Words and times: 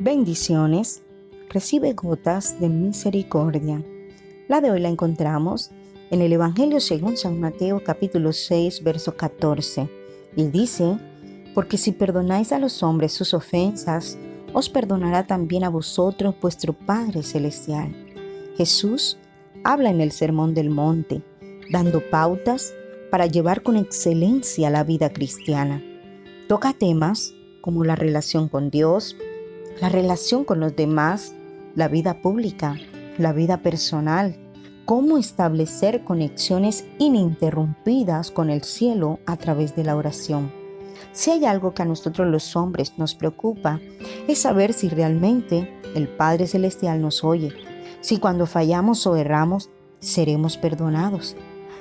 Bendiciones. 0.00 1.04
Recibe 1.50 1.92
gotas 1.92 2.58
de 2.60 2.68
misericordia. 2.68 3.80
La 4.48 4.60
de 4.60 4.72
hoy 4.72 4.80
la 4.80 4.88
encontramos 4.88 5.70
en 6.10 6.20
el 6.20 6.32
Evangelio 6.32 6.80
según 6.80 7.16
San 7.16 7.38
Mateo 7.38 7.80
capítulo 7.84 8.32
6, 8.32 8.82
verso 8.82 9.16
14. 9.16 9.88
Y 10.34 10.46
dice, 10.48 10.98
porque 11.54 11.76
si 11.76 11.92
perdonáis 11.92 12.50
a 12.50 12.58
los 12.58 12.82
hombres 12.82 13.12
sus 13.12 13.34
ofensas, 13.34 14.18
os 14.52 14.68
perdonará 14.68 15.28
también 15.28 15.62
a 15.62 15.68
vosotros 15.68 16.34
vuestro 16.42 16.72
Padre 16.72 17.22
Celestial. 17.22 17.94
Jesús 18.56 19.16
habla 19.62 19.90
en 19.90 20.00
el 20.00 20.10
Sermón 20.10 20.54
del 20.54 20.70
Monte, 20.70 21.22
dando 21.70 22.02
pautas 22.10 22.74
para 23.12 23.26
llevar 23.26 23.62
con 23.62 23.76
excelencia 23.76 24.70
la 24.70 24.82
vida 24.82 25.12
cristiana. 25.12 25.80
Toca 26.48 26.72
temas 26.72 27.32
como 27.60 27.84
la 27.84 27.94
relación 27.94 28.48
con 28.48 28.70
Dios, 28.70 29.16
la 29.80 29.88
relación 29.88 30.44
con 30.44 30.60
los 30.60 30.76
demás, 30.76 31.34
la 31.74 31.88
vida 31.88 32.20
pública, 32.20 32.76
la 33.18 33.32
vida 33.32 33.58
personal, 33.58 34.36
cómo 34.84 35.18
establecer 35.18 36.04
conexiones 36.04 36.84
ininterrumpidas 36.98 38.30
con 38.30 38.50
el 38.50 38.62
cielo 38.62 39.18
a 39.26 39.36
través 39.36 39.74
de 39.74 39.84
la 39.84 39.96
oración. 39.96 40.52
Si 41.12 41.30
hay 41.30 41.44
algo 41.44 41.74
que 41.74 41.82
a 41.82 41.86
nosotros 41.86 42.28
los 42.28 42.54
hombres 42.56 42.94
nos 42.98 43.14
preocupa, 43.14 43.80
es 44.28 44.38
saber 44.38 44.72
si 44.72 44.88
realmente 44.88 45.72
el 45.94 46.08
Padre 46.08 46.46
Celestial 46.46 47.00
nos 47.00 47.24
oye, 47.24 47.52
si 48.00 48.18
cuando 48.18 48.46
fallamos 48.46 49.06
o 49.06 49.16
erramos 49.16 49.70
seremos 49.98 50.56
perdonados. 50.56 51.36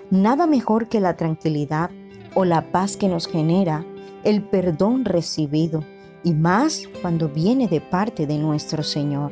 Nada 0.09 0.47
mejor 0.47 0.87
que 0.87 0.99
la 0.99 1.15
tranquilidad 1.15 1.91
o 2.35 2.45
la 2.45 2.71
paz 2.71 2.97
que 2.97 3.07
nos 3.07 3.27
genera 3.27 3.85
el 4.23 4.41
perdón 4.41 5.05
recibido 5.05 5.83
y 6.23 6.33
más 6.33 6.83
cuando 7.01 7.29
viene 7.29 7.67
de 7.67 7.81
parte 7.81 8.25
de 8.25 8.37
nuestro 8.37 8.83
Señor. 8.83 9.31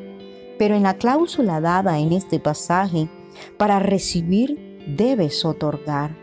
Pero 0.57 0.75
en 0.75 0.83
la 0.83 0.95
cláusula 0.95 1.61
dada 1.61 1.99
en 1.99 2.11
este 2.11 2.39
pasaje, 2.39 3.09
para 3.57 3.79
recibir 3.79 4.83
debes 4.87 5.45
otorgar. 5.45 6.15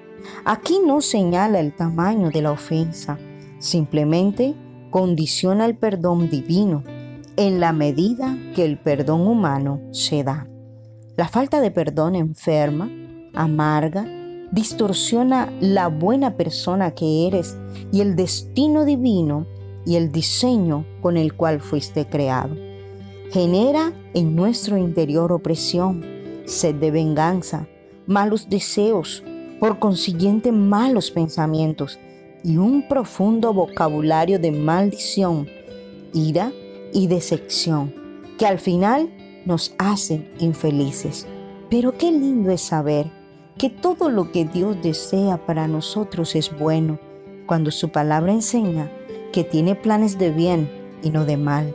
Aquí 0.45 0.78
no 0.84 1.01
señala 1.01 1.61
el 1.61 1.75
tamaño 1.75 2.31
de 2.31 2.43
la 2.43 2.53
ofensa, 2.53 3.19
simplemente 3.59 4.55
condiciona 4.91 5.65
el 5.67 5.77
perdón 5.77 6.28
divino 6.28 6.84
en 7.37 7.61
la 7.61 7.73
medida 7.73 8.37
que 8.55 8.65
el 8.65 8.78
perdón 8.78 9.27
humano 9.27 9.81
se 9.93 10.25
da. 10.25 10.48
La 11.17 11.28
falta 11.28 11.61
de 11.61 11.71
perdón 11.71 12.15
enferma, 12.15 12.91
amarga, 13.34 14.06
distorsiona 14.50 15.53
la 15.61 15.89
buena 15.89 16.37
persona 16.37 16.93
que 16.93 17.27
eres 17.27 17.56
y 17.93 18.00
el 18.00 18.17
destino 18.17 18.84
divino 18.84 19.47
y 19.84 19.97
el 19.97 20.12
diseño 20.12 20.84
con 21.01 21.17
el 21.17 21.34
cual 21.34 21.61
fuiste 21.61 22.07
creado. 22.07 22.57
Genera 23.31 23.93
en 24.15 24.34
nuestro 24.34 24.77
interior 24.77 25.33
opresión, 25.33 26.05
sed 26.45 26.77
de 26.77 26.91
venganza, 26.91 27.69
malos 28.06 28.49
deseos, 28.49 29.23
por 29.61 29.79
consiguiente 29.79 30.53
malos 30.53 31.11
pensamientos 31.11 31.99
y 32.45 32.56
un 32.56 32.87
profundo 32.89 33.53
vocabulario 33.53 34.39
de 34.39 34.53
maldición, 34.53 35.49
ira 36.15 36.53
y 36.93 37.06
decepción, 37.06 37.93
que 38.39 38.47
al 38.47 38.59
final 38.59 39.11
nos 39.45 39.75
hacen 39.79 40.31
infelices. 40.39 41.27
Pero 41.71 41.97
qué 41.99 42.11
lindo 42.12 42.51
es 42.51 42.62
saber 42.62 43.11
que 43.59 43.69
todo 43.69 44.09
lo 44.09 44.31
que 44.31 44.45
Dios 44.45 44.77
desea 44.83 45.45
para 45.45 45.67
nosotros 45.67 46.34
es 46.37 46.56
bueno, 46.56 46.99
cuando 47.47 47.71
su 47.71 47.91
palabra 47.91 48.33
enseña 48.33 48.91
que 49.33 49.45
tiene 49.45 49.75
planes 49.75 50.19
de 50.19 50.31
bien 50.31 50.71
y 51.03 51.11
no 51.11 51.25
de 51.25 51.37
mal. 51.37 51.75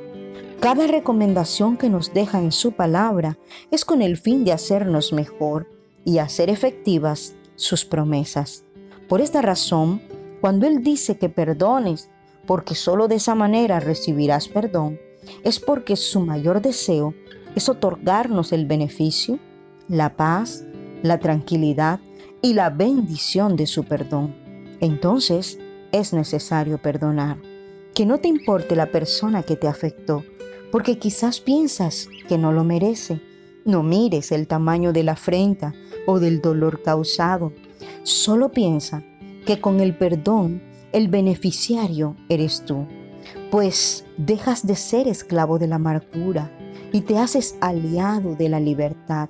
Cada 0.60 0.88
recomendación 0.88 1.78
que 1.78 1.90
nos 1.90 2.14
deja 2.14 2.40
en 2.40 2.52
su 2.52 2.72
palabra 2.72 3.38
es 3.70 3.84
con 3.84 4.02
el 4.02 4.18
fin 4.18 4.46
de 4.46 4.54
hacernos 4.54 5.12
mejor 5.12 5.68
y 6.06 6.20
hacer 6.20 6.50
efectivas 6.50 7.36
sus 7.56 7.86
promesas. 7.86 8.64
Por 9.10 9.22
esta 9.22 9.42
razón, 9.42 10.02
cuando 10.42 10.66
Él 10.66 10.82
dice 10.82 11.18
que 11.18 11.30
perdones, 11.30 12.10
porque 12.46 12.76
solo 12.76 13.08
de 13.08 13.16
esa 13.16 13.36
manera 13.36 13.80
recibirás 13.80 14.48
perdón, 14.48 15.00
es 15.44 15.60
porque 15.60 15.96
su 15.96 16.20
mayor 16.20 16.62
deseo 16.62 17.14
es 17.56 17.70
otorgarnos 17.70 18.52
el 18.52 18.66
beneficio, 18.66 19.40
la 19.88 20.16
paz, 20.16 20.64
la 21.02 21.20
tranquilidad 21.20 22.00
y 22.42 22.54
la 22.54 22.70
bendición 22.70 23.56
de 23.56 23.68
su 23.68 23.84
perdón. 23.84 24.36
Entonces, 24.80 25.60
es 25.94 26.12
necesario 26.12 26.80
perdonar. 26.80 27.38
Que 27.94 28.06
no 28.06 28.18
te 28.18 28.28
importe 28.28 28.76
la 28.76 28.88
persona 28.88 29.44
que 29.44 29.56
te 29.56 29.68
afectó, 29.68 30.26
porque 30.72 30.98
quizás 30.98 31.40
piensas 31.40 32.10
que 32.28 32.38
no 32.38 32.52
lo 32.52 32.66
merece. 32.66 33.22
No 33.64 33.84
mires 33.84 34.34
el 34.34 34.48
tamaño 34.48 34.92
de 34.92 35.04
la 35.04 35.14
afrenta 35.14 35.74
o 36.06 36.20
del 36.20 36.42
dolor 36.42 36.82
causado. 36.82 37.54
Solo 38.02 38.52
piensa 38.52 39.04
que 39.46 39.62
con 39.62 39.80
el 39.80 39.96
perdón 39.96 40.62
el 40.92 41.08
beneficiario 41.08 42.18
eres 42.28 42.66
tú, 42.66 42.88
pues 43.52 44.04
dejas 44.18 44.66
de 44.66 44.76
ser 44.76 45.08
esclavo 45.08 45.60
de 45.60 45.68
la 45.68 45.76
amargura 45.76 46.52
y 46.92 47.02
te 47.02 47.18
haces 47.18 47.56
aliado 47.62 48.36
de 48.36 48.50
la 48.50 48.60
libertad. 48.60 49.30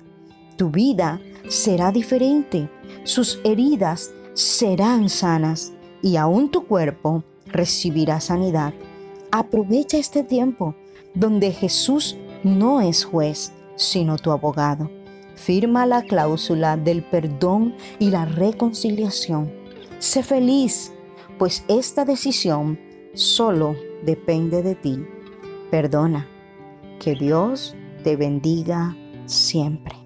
Tu 0.56 0.70
vida 0.70 1.20
será 1.48 1.92
diferente, 1.92 2.70
sus 3.04 3.40
heridas 3.44 4.12
serán 4.34 5.08
sanas 5.08 5.72
y 6.04 6.16
aún 6.16 6.50
tu 6.50 6.66
cuerpo 6.66 7.24
recibirá 7.46 8.20
sanidad. 8.20 8.74
Aprovecha 9.32 9.96
este 9.96 10.22
tiempo 10.22 10.74
donde 11.14 11.50
Jesús 11.50 12.18
no 12.42 12.82
es 12.82 13.06
juez, 13.06 13.52
sino 13.76 14.18
tu 14.18 14.30
abogado. 14.30 14.90
Firma 15.34 15.86
la 15.86 16.02
cláusula 16.02 16.76
del 16.76 17.02
perdón 17.02 17.74
y 17.98 18.10
la 18.10 18.26
reconciliación. 18.26 19.50
Sé 19.98 20.22
feliz, 20.22 20.92
pues 21.38 21.64
esta 21.68 22.04
decisión 22.04 22.78
solo 23.14 23.74
depende 24.04 24.62
de 24.62 24.74
ti. 24.74 25.02
Perdona. 25.70 26.28
Que 27.00 27.14
Dios 27.14 27.74
te 28.02 28.16
bendiga 28.16 28.94
siempre. 29.24 30.03